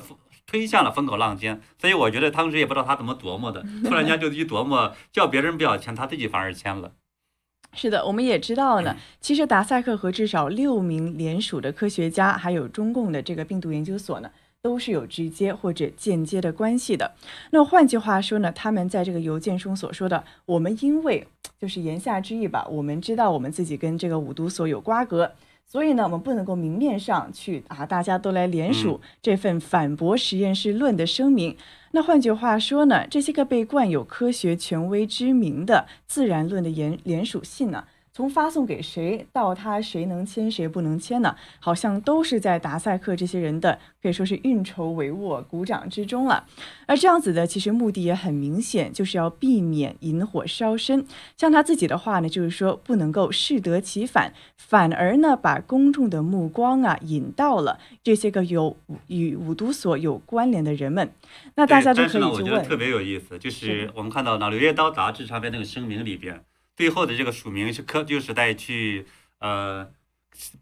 [0.48, 6.90] 推向了风口浪尖，所以我觉得当时也不知道他怎么琢磨的， 突然间就一琢磨，叫别人不要签，他自己反而签了。
[7.74, 14.30] 是的，我们也知道呢， 其实达赛克和至少六名联署的科学家，还有中共的这个病毒研究所呢。
[14.60, 17.14] 都是有直接或者间接的关系的。
[17.52, 21.24] 那换句话说呢，他们在这个邮件中所说的，我们因为
[21.60, 25.32] 就是言下之意吧，我们知道我们自己跟这个五毒所有瓜葛，
[25.70, 31.54] 所以呢，我们不能够明面上去啊，大家都来联署这份反驳实验室论的声明。
[31.92, 37.84] 那换句话说呢，这些个被冠有科学权威之名的自然论的联联署信呢？
[38.18, 41.36] 从发送给谁到他谁能签谁不能签呢？
[41.60, 46.44] 好像都是在达塞克这些人的可以说是运筹帷幄、鼓掌之中了。
[46.86, 51.06] 而这样子的其实目的也很明显，就是要避免引火烧身。
[51.36, 58.76] 像他自己的话呢，就是说不能够适得其反，反而呢把公众的目光啊引到了这些个有
[59.06, 61.12] 与五毒所有关联的人们。
[61.54, 62.30] 那大家都可以去问。
[62.32, 66.40] 我觉得特别有意思，就是我们看到《呢《柳叶刀》杂志上面那个声明里边。
[66.78, 69.04] 最后的这个署名是科，就是在去
[69.40, 69.88] 呃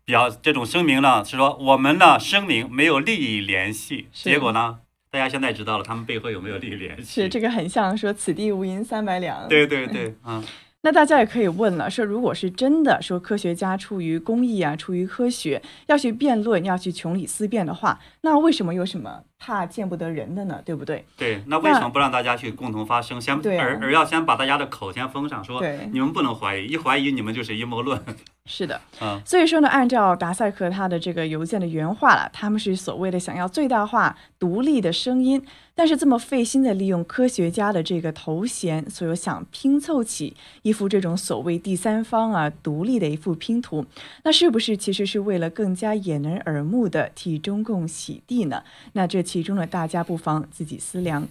[0.07, 4.09] 表这种声明呢，是说我们呢声明没有利益联系。
[4.15, 4.79] 结果呢，
[5.11, 7.21] 大家现在知道了他们背后有没有利益联系？
[7.21, 9.47] 是这个很像说此地无银三百两。
[9.47, 10.43] 对对对，嗯。
[10.87, 20.63] 那大家也可以问了，说如果是真的说科学家出于公益啊，出于科学要去辩论，要去穷理思辨的话，那为什么有什么怕见不得人的呢？
[20.65, 21.05] 对不对？
[21.17, 28.01] 对，那为什么不让大家去共同发声，先而而要先把大家的口先封上，说你们不能怀疑，一怀疑你们就是阴谋论。
[28.47, 43.85] 是的，嗯，所以说呢，按照达赛克他的这个邮件的原话了，他们是所谓的想要最大化独立的声音，但是这么费心的利用科学家的这个头衔，所以想拼凑起一幅这种所谓第三方啊独立的一幅拼图，
[44.23, 48.63] 那是不是其实是为了更加掩人耳目的替中共洗地呢？
[48.93, 51.27] 那这其中呢，大家不妨自己思量。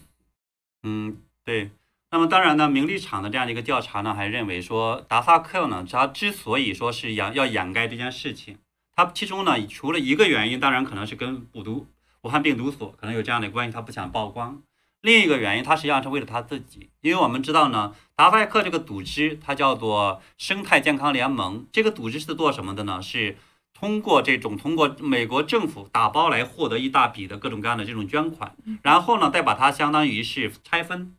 [0.84, 1.71] 嗯，对。
[2.15, 8.58] 那么当然呢，名利场的这样的一个调查呢，还认为说达萨克呢，他之所以说是掩要掩盖这件事情，
[8.95, 11.88] 他其中呢，除了一个原因，当然可能是跟武毒
[12.21, 14.62] 武汉病毒所可能有这样的关系，他不想曝光。
[15.01, 21.65] 另一个原因，他实际上是为了他自己，因为我们知道呢，达萨克这个组织，它叫做生态健康联盟。
[21.73, 23.01] 这个组织是做什么的呢？
[23.01, 23.36] 是
[23.73, 31.13] 通过这种通过美国政府打包来获得一大笔的各种各样的这种捐款，然后呢，再把它相当于是拆分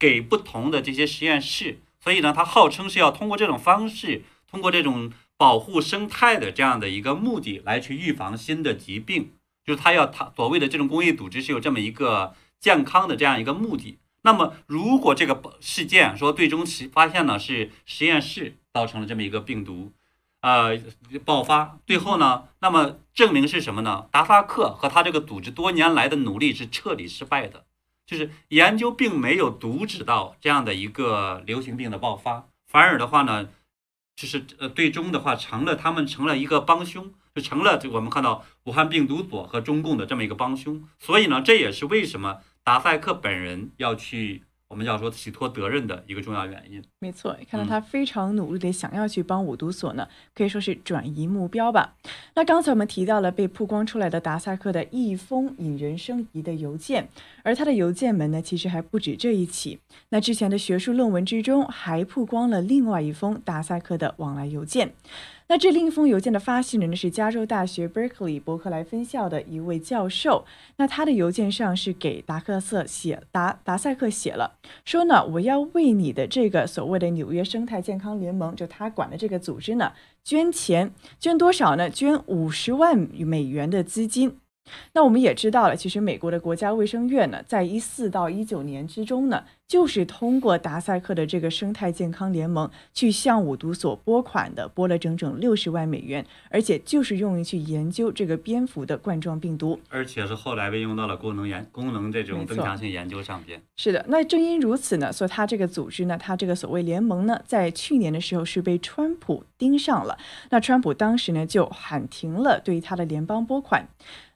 [0.00, 1.78] 给不同的这些实验室。
[2.00, 9.30] 所以呢，它号称是要通过这种方式，通过这种保护生态的这样的一个目的来去预防新的疾病。
[9.62, 13.98] 就是它要它所谓的这种公益组织是有这么一个健康的这样一个目的。
[14.22, 19.92] 那么，如果这个事件说最终其发现呢是实验室造成了这么一个病毒，
[20.40, 20.78] 呃
[21.24, 24.06] 爆发，最后呢，那么证明是什么呢？
[24.10, 27.64] 达萨克和他这个组织多年来的努力是彻底失败的，
[28.10, 33.48] 就是研究并没有阻止到这样的一个流行病的爆发，反而的话呢，
[34.16, 37.14] 就是呃最终的话成了他们成了一个帮凶。
[37.32, 46.80] 就成了，我们看到武汉病毒所和中共的这么一个帮凶，所以呢，这也是为什么达赛克本人要去我们要说洗脱责任的一个重要原因。
[47.00, 51.96] 没错，看到嗯他非常努力的想要去帮五毒所呢，可以说是转移目标吧。
[52.36, 57.08] 那刚才我们提到了被曝光出来的达萨克的一封引人生疑的邮件，
[57.42, 59.80] 而他的邮件门呢，其实还不止这一起。
[60.10, 64.94] 那之前的学术论文之中还曝光了另外一封达萨克的往来邮件。
[65.50, 70.44] 那这另一封邮件的发信人呢是加州大学 Berkeley 伯克莱分校的一位教授。
[70.76, 74.52] 那他的邮件上是给达克瑟写达达赛克写了，
[74.84, 79.90] 说呢我要为你的这个所谓的纽约生态健康联盟，就他管的这个组织呢
[80.22, 81.90] 捐钱，捐多少呢？
[81.90, 84.36] 捐五十万美元的资金。
[84.92, 99.78] 那我们也知道了，其实美国的国家卫生院呢，在一四到一九年之中呢，就是通过达赛克的这个生态健康联盟去向五毒所拨款的，拨了整整六十万美元，而且就是用于去研究这个蝙蝠的冠状病毒。
[99.88, 103.62] 而且是后来被用到了功能研功能这种增强性研究上边。
[103.76, 110.18] 是的，那正因如此呢，所以他这个组织呢，他这个所谓联盟呢，在去年的时候是被川普盯上了。
[110.50, 113.86] 那川普当时呢就喊停了对他的联邦拨款。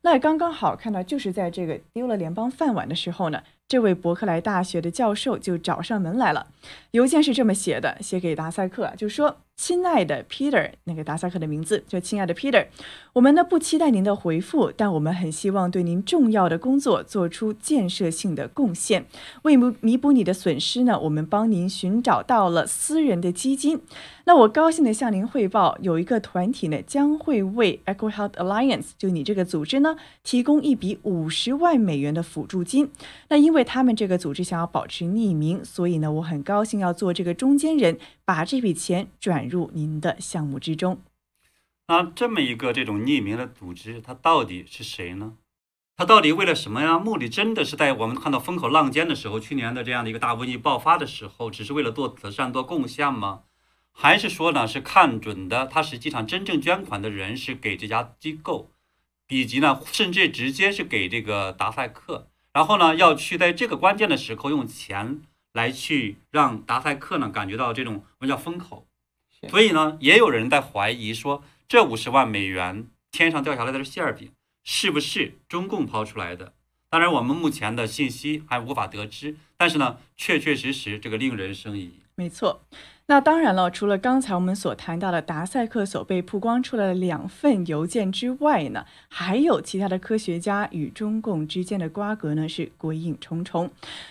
[0.02, 3.42] 那刚刚好看到，就是在这个丢了联邦饭碗的时候呢，
[3.74, 6.46] 这位伯克莱大学的教授就找上门来了。
[6.92, 12.66] 邮件是这么写的，写给达塞克，就说：“亲爱的 Peter，那个达萨克的名字，就亲爱的 Peter，
[13.12, 19.06] 我们呢不期待您的回复，但我们很希望对您重要的工作做出建设性的贡献。
[19.42, 23.80] 为弥弥补你的损失呢，我们帮您寻找到了私人的基金。
[24.26, 32.90] 那我高兴地向您汇报，有一个团体呢将会为 Eco Health Alliance 就你这个组织呢提供一笔五十万美元的辅助金。
[33.28, 41.02] 那因为他们这个组织想要保持匿名，所以呢我很高兴要做这个中间人，把这笔钱转入您的项目之中。
[41.86, 45.34] 那这么一个这种匿名的组织，它到底是谁呢？
[45.96, 47.28] 它到底为了什么呀目的？
[47.28, 53.42] 真的是在我们看到风口浪尖的时候，去年的这样的一个大瘟疫爆发的时候，只是为了做慈善、做贡献吗？
[53.92, 58.72] 还是说呢，是看准的，它实际上真正捐款的人是给这家机构，
[59.28, 65.20] 以及呢，甚至直接是给这个达赛克，然后呢，要去在这个关键的时候用钱
[65.52, 68.88] 来去让达赛克呢感觉到这种我们叫风口。
[69.44, 74.30] 是所以呢，也有人在怀疑说，这五十万美元天上掉下来的是馅儿饼，
[74.62, 76.52] 是不是中共抛出来的？
[76.90, 81.90] 当然，我们目前的信息还无法得知，但是呢，确确实实这个令人生疑。
[82.14, 82.60] 没错，
[83.06, 93.68] 那当然了，除了刚才我们所谈到的达塞克所被曝光出来的两份邮件之外呢，还有其他的科学家与中共之间的瓜葛呢是鬼影重重。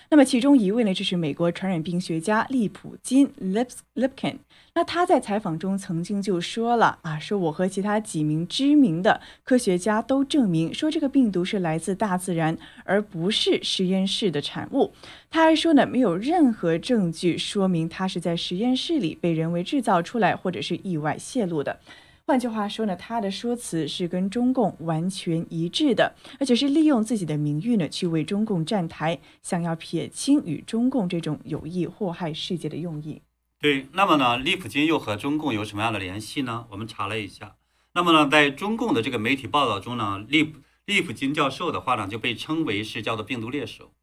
[0.10, 4.40] 那么其中一位呢，就是美国传染病学家利普金 （Lips Lipkin）。
[4.76, 14.92] 那他在采访中曾经就说了啊，说我和其他几名知名的科学家都证明说这个病毒是来自大自然，而不是实验室的产物。
[15.30, 21.80] 他还说呢，没有任何证据说明它是在实验室里被人为制造出来，或者是意外泄露的。
[22.26, 33.22] 换句话说呢，他的说辞是跟中共完全一致的，而且是利用自己的名誉呢去为中共站台，想要撇清与中共这种有意祸害世界的用意。
[33.64, 36.66] 对，那么呢，利普金又和中共有什么样的联系呢？
[36.70, 37.56] 我们查了一下，
[37.94, 43.94] 那么呢，在中共的这个媒体报道中呢，利普利普金教授的话呢，就被称为是叫做病毒猎手，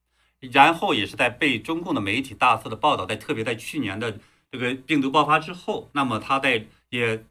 [0.50, 4.18] 然后也是在被中共的媒体大肆的报道，在特别在去年的
[4.50, 7.26] 这个病毒爆发之后，那么他在也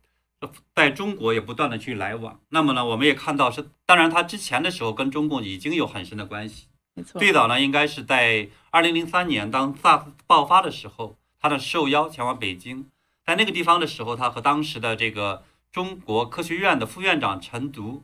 [0.76, 11.16] 在中国也不断的去来往，那么呢，我们也看到是，当然他之前的时候跟中共已经有很深的关系，没错，最早呢，应该是在二零零三年当 SARS 爆发的时候。
[11.42, 12.90] 他的受邀前往北京，
[13.26, 18.04] 在那个地方的时候，他和当时的这个中国科学院的副院长陈独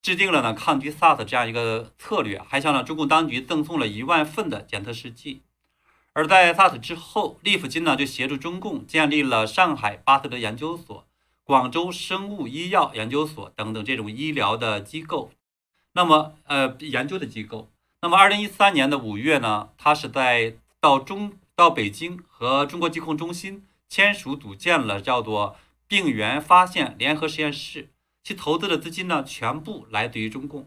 [0.00, 5.42] 制定了呢抗击 SARS 这样一个策略，还向了中共当局赠送了一万份的检测试剂。
[6.14, 11.06] 而在 SARS 之后，利普金呢就协助中共建立了上海巴特德研究所、
[11.44, 15.30] 广州生物医药研究所等等这种医疗的机构，
[15.92, 17.68] 那么呃研究的机构。
[18.00, 21.34] 那么二零一三年的五月呢，他是在到中。
[21.56, 27.90] 到北京和中国疾控中心签署组建了叫做病原发现联合实验室，
[28.24, 30.66] 其投资的资金呢全部来自于中共。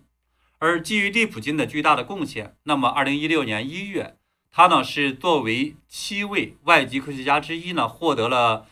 [0.60, 4.18] 而基于利普金的巨大的贡献，那么二零一六年一月，
[4.52, 8.68] 他呢是作为七位外籍科学家之一呢，获得了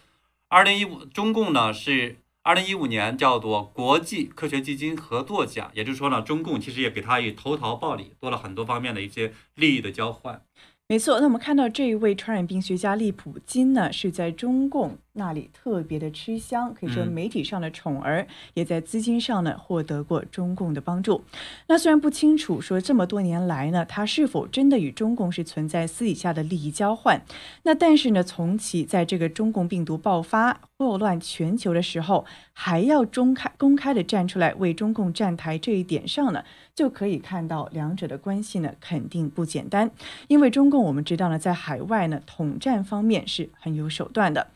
[0.48, 10.46] 二零一五中共呢是二零一五年叫做国际科学基金合作奖，也就是说呢，中共其实也给他以投桃报李，做了很多方面的一些利益的交换。
[10.92, 21.24] 没错，那我们看到这一位传染病学家利普金呢，是在中共那里特别的吃香，可以说媒体上的宠儿，也在资金上呢获得过中共的帮助。
[21.68, 27.22] 那虽然不清楚说这么多年来呢，他是否真的与中共是存在私底下的利益交换，
[27.64, 36.44] 那但是呢，从其在这个中共病毒爆发祸乱全球的时候，还要公开公开的站出来为中共站台这一点上呢。
[36.74, 39.92] 就可以看到两者的关系呢，肯定不简单。
[40.30, 44.48] 因为中共我们知道呢，在海外呢，统战方面是很有手段的。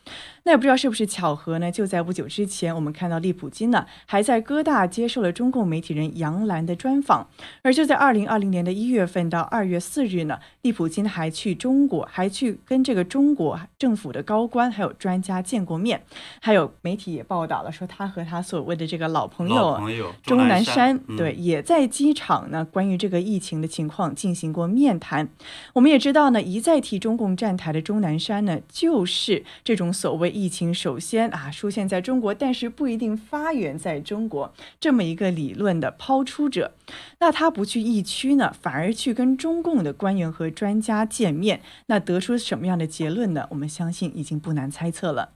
[0.46, 1.72] 那也不知道是不是巧合呢？
[1.72, 7.28] 就在不久之前，我们看到利普金呢，还在哥大接受了中共媒体人杨澜的专访。
[7.64, 16.04] 而就在二零二零年的一月份到二月四日呢，利普金还去中国，还去跟这个中国政府的高官还有专家见过面。
[16.40, 19.82] 还有媒体也报道了，说他和他所谓的这个老朋友
[20.22, 25.28] 钟南山，对，也在机场呢，关于这个疫情的情况进行过面谈。
[25.74, 30.35] 我们也知道呢，一再替中共站台的钟南山呢，就是这种所谓。
[30.36, 36.74] 疫情首先啊出现在中国，但是不一定发源在中国这么一个理论的抛出者，
[37.20, 43.48] 那他不去疫区呢，反而去跟中共的官员和专家见面，那得出什么样的结论呢？
[43.52, 45.30] 我们相信已经不难猜测了。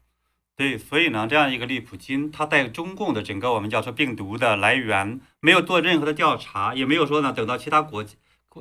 [0.58, 8.06] 对，所以呢，这样一个利普金，他在中共的整个我们叫做病毒的来源没有做任何的调查，也没有说呢等到其他国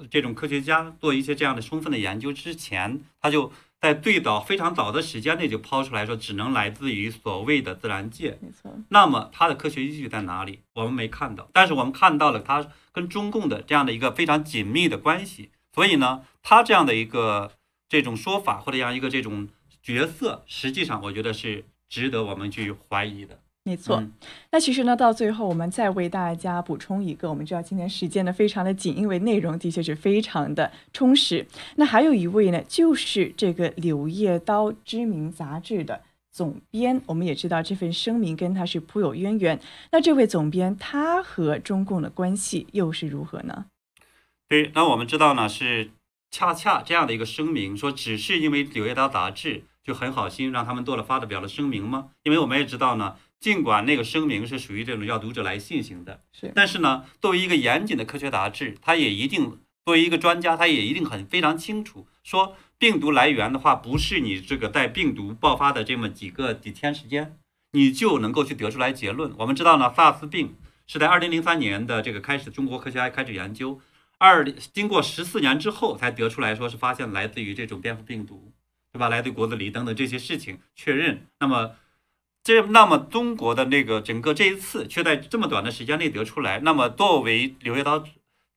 [0.09, 3.53] 这种科学家做一些这样的充分的研究之前，他就。
[3.81, 8.37] 在最早非常早的时间内就抛出来说，只能来自于所谓的自然界。
[8.41, 8.77] 没错。
[8.89, 10.61] 那么它的科学依据在哪里？
[10.75, 11.49] 我们没看到。
[11.53, 15.51] 但是我们看到了它跟中共的这样的一个非常紧密的关系。
[15.73, 17.53] 所以呢，他这样的一个
[17.89, 19.49] 这种说法或者这样一个这种
[19.81, 23.41] 角色，实际上我觉得是值得我们去怀疑的。
[23.69, 24.03] 没错，
[24.51, 31.47] 那其实呢，到最后我们再为大家补充一个，我们知道今天时间呢非常的紧，因为内容的确是非常的充实。
[31.77, 36.01] 那还有一位呢，就是这个《柳叶刀》知名杂志的
[36.33, 39.61] 总编，我们也知道这份声明跟他是颇有渊源。
[39.93, 43.67] 那这位总编他和中共的关系又是如何呢？
[44.49, 45.91] 对，那我们知道呢，是
[46.31, 52.09] 恰恰这样的一个声明，说只是因为《柳叶刀》杂志就很好心让他们做了发表了声明吗？
[52.23, 53.17] 因为我们也知道呢。
[53.41, 67.39] 尽管那个声明是属于这种要读者来信型的，是，但是呢，作为一个严谨的科学杂志，它也一定作为一个专家，他也一定很非常清楚，说病毒来源的话，不是你这个在病毒爆发的这么几个几天时间，
[67.73, 69.33] 你就能够去得出来结论。
[69.39, 73.81] 我们知道呢，萨斯病是在二零零三年的这个开始，中国科学家开始研究，
[74.19, 78.53] 二经过十四年之后才得出来说是发现来自于这种蝙蝠病毒。
[78.91, 79.11] 对吧？
[79.11, 81.27] 来自国子狸等等这些事情确认。
[81.41, 81.73] 那么
[82.49, 88.01] 这那么中国的那个整个这一次却在这么短的时间内得出来，那么作为《柳叶刀》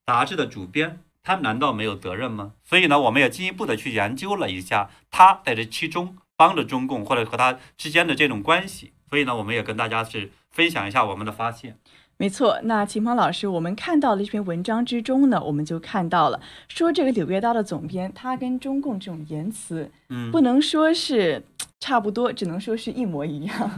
[0.06, 2.54] 杂志的主编，他难道没有责任吗？
[2.64, 8.94] 所以呢，我们也进一步的去研究了一下他在这其中帮着中共或者和他之间的这种关系。
[9.10, 11.78] 所以呢，我们也跟大家是分享一下我们的发现。
[12.16, 16.40] 没错，那秦鹏老师，我们看到了这篇文章之中呢，我们就看到了
[16.70, 21.44] 说这个《柳叶刀》的总编，他跟中共这种言辞，嗯，不能说是。
[21.82, 23.72] 差不多，只能说是一模一样，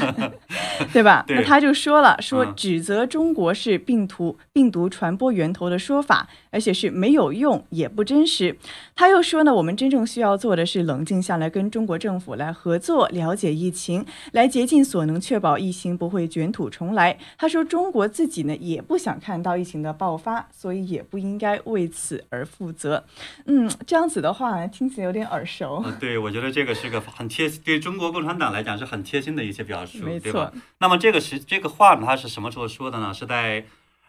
[0.90, 1.22] 对吧？
[1.28, 8.56] 那他就说了，说指责中国是病毒病毒传播源头的说法，而且是没有用也不真实。
[8.96, 17.18] 他又说呢，我们真正需要做的是冷静下来，跟中国政府来合作，了解疫情，来竭尽所能确保疫情不会卷土重来。
[17.36, 23.04] 他说，中国自己呢也不想看到疫情的爆发，所以也不应该为此而负责。
[23.44, 25.84] 嗯，这样子的话听起来有点耳熟。
[26.00, 27.02] 对，我觉得这个是个。
[27.10, 30.52] 很贴心，对中国共产党来讲是很贴心的一些表述，对吧？
[30.78, 33.12] 那么这个是这个话呢，他是什么时候说的呢？
[33.12, 33.66] 是在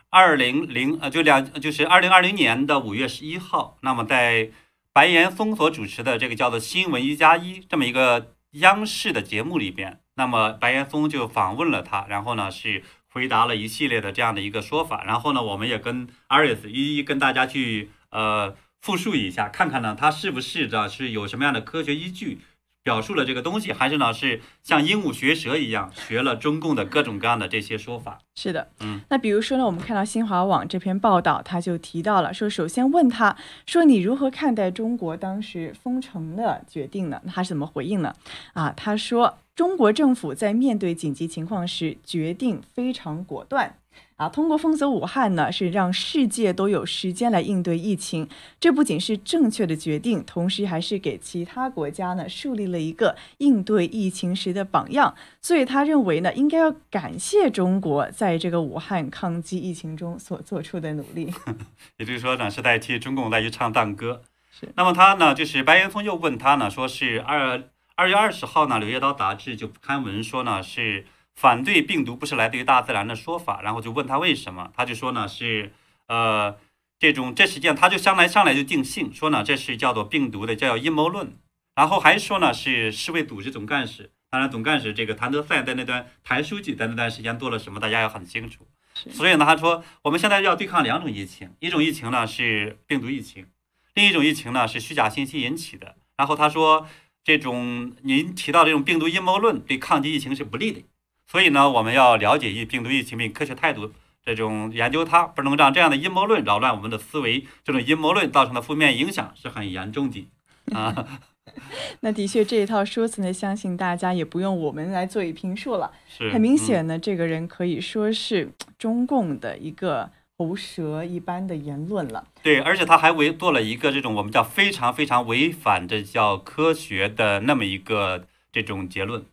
[0.10, 3.78] 二零零呃，就两就是二零二零年的五月十一号。
[3.82, 4.50] 那么在
[4.94, 15.06] 白岩松所主持的这个叫做《新闻一加一》这么一个央视的节目里边，那么白岩松就访问了他，然后呢是回答了一系列的这样的一个说法。
[15.06, 22.42] 然后呢，我们也跟 Aris 一一跟大家去呃复述一下，看看呢他是不是的是有什么样的科学依据。
[22.84, 28.20] 表述了这个东西，还是呢是像鹦鹉学舌一样学了中共的各种各样的这些说法？
[28.36, 37.22] 是的，嗯，那比如说呢，我们看到新华网这篇报道，他就提到了说，首先问他说你如何看待中国当时封城的决定呢？
[37.28, 38.16] 他是怎么回应呢？
[38.54, 43.76] 啊，他说中国政府在面对紧急情况时决定非常果断。
[44.22, 48.30] 啊，通过封锁武汉呢，是让世界都有时间来应对疫情。
[48.60, 55.16] 这不仅是正确的决定，同时还是给其他国家呢树立了一个应对疫情时的榜样。
[55.42, 61.34] 所以他认为呢，应该要感谢中国在这个武汉抗击疫情中所做出的努力。
[61.98, 64.22] 也就是说呢，是代替中共再去唱赞歌。
[64.52, 64.72] 是。
[64.76, 67.64] 那么他呢，就是白岩松又问他呢，说是二
[67.96, 71.08] 二月二十号呢，《柳叶刀》杂志就刊文说呢是。
[71.36, 75.72] 反对病毒不是来自于大自然的说法，然后就问他为什么，他就说呢是，
[76.08, 76.56] 呃，
[77.00, 81.36] 这种这实际上他就上来上来就定性，说呢这是叫做病毒的叫阴谋论，
[81.74, 88.68] 然后还说呢是世卫组织总干事，当然总干事这个谭德赛在那段谭书记在那段时间做了什么，大家也很清楚。
[89.10, 93.48] 所以呢他说我们现在要对抗两种疫情，一种疫情呢是病毒疫情，
[93.96, 95.96] 另一种疫情呢是虚假信息引起的。
[96.18, 96.88] 然后他说
[97.24, 100.84] 这种您提到这种病毒阴谋论对抗击疫情是不利的。
[101.32, 107.48] 所以呢，我们要了解疫病毒疫情并科学态度，这种研究它，不能让这样的阴谋论扰乱我们的思维。
[107.64, 110.28] 这种阴谋论造成的负面影响是很严重的
[110.74, 111.22] 啊。
[112.02, 115.94] 那的确，这一套说辞呢，相信大家也不用我们来做一评述了。
[116.06, 122.28] 是很明显呢，这个人可以说是中共的一个喉舌一般的言论了。
[122.44, 129.24] 对，而且他还违做了一个这种我们叫非常非常违反这叫科学的那么一个这种结论。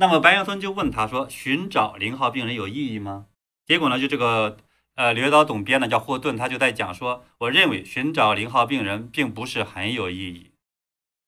[0.00, 3.26] 那么白岩松就问他说：“寻找零号病人有意义吗？”
[3.66, 4.56] 结果呢，就这个
[4.94, 10.52] 呃，刘刀总编呢叫霍顿，他就在讲说：“我认为寻找零号病人并不是很有意义。”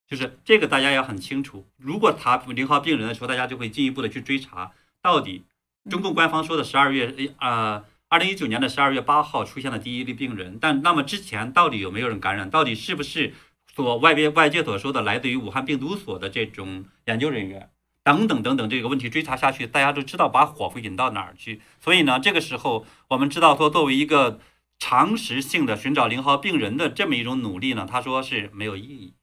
[0.08, 1.66] 就是这个大家也很清楚。
[1.76, 5.44] 如果他零号病人的时候，大家就会进一步的去追查，到底
[5.90, 12.48] 中共官方说的十二月呃二零一九年的十二月八号出现了第一例病人，但那么之前到底有没有人感染？
[12.48, 13.34] 到底是不是
[13.74, 17.68] 所外边外界所说的来自于武汉病毒所的这种研究人员？
[18.05, 21.61] 等等等等，这个问题追查下去，大家都知道把火会引到哪儿去。
[21.80, 24.40] 所以呢，这个时候我们知道说，作为一个
[24.78, 29.14] 常识性的寻找零号病人的这么一种努力呢，他说是没有意义。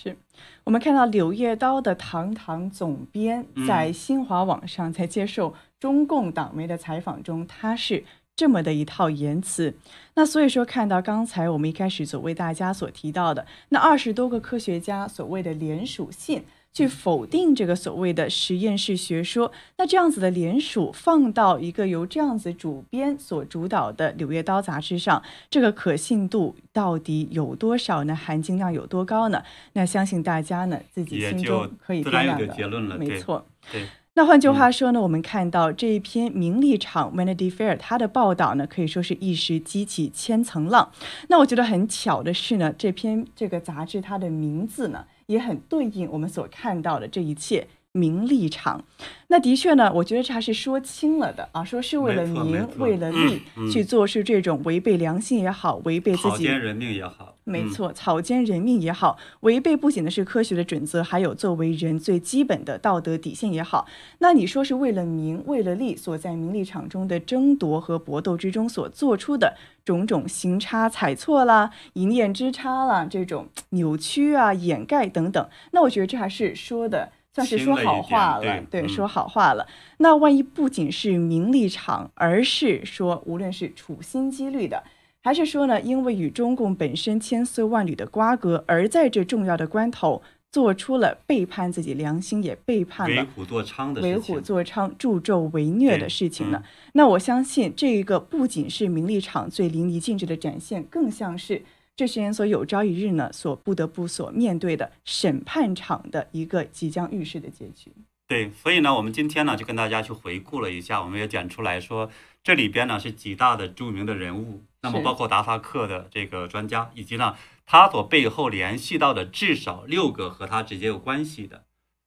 [0.00, 0.16] 是
[0.62, 8.04] 我们看到《柳叶刀》的堂堂总编在新华网上在接受中共党媒的采访中，他是
[8.36, 9.76] 这么的一套言辞。
[10.14, 16.44] 那所以说，看到刚才我们一开始所为大家所提到的那二十多个科学家所谓的联署信。
[16.72, 28.14] 去否定这个所谓的实验室学说，那这样子的联署放到一个由这样子主编所主导的《柳叶刀》杂志上，这个可信度到底有多少呢？
[28.14, 29.42] 含金量有多高呢？
[29.72, 32.96] 那相信大家呢自己心中可以掂量的。
[32.96, 33.86] 没错，对。
[34.14, 40.90] 那换句话说呢，我们看到这一篇《名利场》（Vanity Fair） 它的报道呢，可以说是一时激起千层浪。
[41.28, 45.04] 那我觉得很巧的是呢，这篇这个杂志它的名字呢。
[45.28, 48.84] 也很对应我们所看到的这一切名利场，
[49.28, 63.86] 那的确呢，我觉得这还是说清了的啊，说是为了名，为了利去做，是这种违背良心也好，违背自己人命也好，没错，草菅人命也好，违背不仅的是科学的准则，还有作为人最基本的道德底线也好。
[64.18, 77.10] 那你说是为了名，为了利，所在名利场中的争夺和搏斗之中所做出的种种行差踩错啦、一念之差啦，这种扭曲啊、掩盖等等，那我觉得这还是说的。
[77.34, 79.66] 算是说好话了，对，说好话了。
[79.98, 84.82] 那万一不仅是名利场，而是说无论是处心积虑的，
[85.22, 90.20] 还是说呢，因为与中共本身千丝万缕的瓜葛，而在这重要的关头
[90.50, 96.62] 做出了背叛自己良心，也背叛了为虎作伥的为虎作伥、助纣为虐的事情呢？
[96.94, 101.62] 那我相信，这一个不仅是名利场最淋漓尽致的展现，更像是。
[101.98, 107.92] 这些人所有朝一日呢，所不得不所面对的审判场的一个即将预示的结局。
[108.28, 112.08] 对，所以呢，我们今天呢就跟大家去回顾了一下，我们也讲出来说，
[112.44, 117.34] 这里边呢是几大的著名的人物，那么包括达萨克的这个专家，以及呢
[117.66, 121.64] 他所背后联系到的至少六个和他直接有关系的，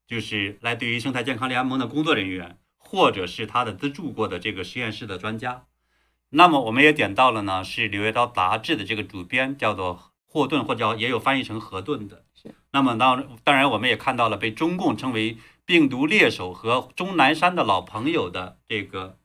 [0.08, 5.66] 就是来自于生态健康联盟的工作人员，或者是他的资助过的这个实验室的专家。
[6.34, 12.24] 那么我们也点到了呢，是《柳叶刀》杂志的这个主编叫做霍顿，或者也有翻译成何顿的。
[12.34, 12.56] 是。
[12.72, 19.18] 那么当当然，我们也看到了被中共称为病毒猎手和钟南山的老朋友的这个，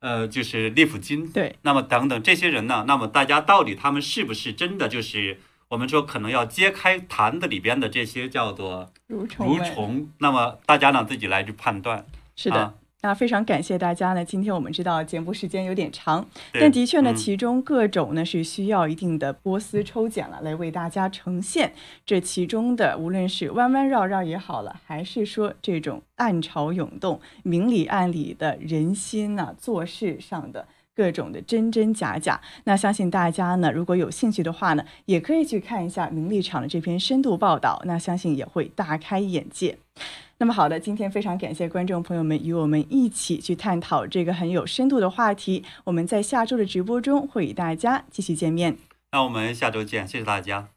[0.00, 1.30] 呃，就是列普金。
[1.30, 1.56] 对。
[1.62, 2.84] 那么等等这些人呢？
[2.88, 9.56] 那么大家到底他们是不是真的就是我们说可能要揭开坛子里边的这些叫做蠕虫？
[9.56, 10.10] 蠕虫。
[10.18, 12.04] 那么大家呢自己来去判断。
[12.34, 12.74] 是的。
[13.02, 14.22] 那非常感谢大家呢。
[14.22, 21.72] 今天我们知道节目时间有点长，但的确呢，其中各种呢是需要一定的波斯抽检了，来为大家呈现
[22.04, 32.42] 这其中的，无论是弯弯绕绕也好了，还是说这种暗潮涌动、明里暗里的人心呐，做事上的各种的真真假假。
[32.64, 39.78] 那相信大家呢，如果有兴趣的话呢，也可以去看一下名利场的这篇深度报道，那相信也会大开眼界。
[40.40, 45.62] 那么好的，今天非常感谢观众朋友们与我们一起去探讨这个很有深度的话题。
[45.84, 48.78] 我们在下周的直播中会与大家继续见面。
[49.12, 50.68] 那我们下周见，谢谢大家。